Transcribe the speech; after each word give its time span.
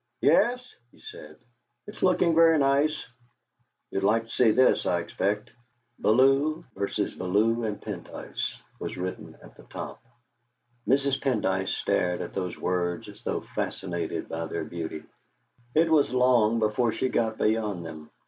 "Yes," 0.21 0.67
he 0.91 0.99
said, 0.99 1.35
"it's 1.85 2.01
looking 2.01 2.33
very 2.33 2.57
nice. 2.57 3.05
You'd 3.91 4.03
like 4.03 4.23
to 4.25 4.31
see 4.31 4.49
this, 4.49 4.87
I 4.87 4.97
expect." 4.99 5.51
"Bellew 5.99 6.63
v. 6.75 7.15
Bellew 7.15 7.63
and 7.65 7.79
Pendyce" 7.79 8.55
was 8.79 8.97
written 8.97 9.37
at 9.43 9.55
the 9.55 9.63
top. 9.65 10.01
Mrs. 10.87 11.21
Pendyce 11.21 11.69
stared 11.75 12.21
at 12.21 12.33
those 12.33 12.57
words 12.57 13.09
as 13.09 13.21
though 13.23 13.41
fascinated 13.53 14.27
by 14.27 14.47
their 14.47 14.65
beauty; 14.65 15.03
it 15.75 15.91
was 15.91 16.09
long 16.09 16.57
before 16.57 16.91
she 16.91 17.07
got 17.07 17.37
beyond 17.37 17.85
them. 17.85 18.09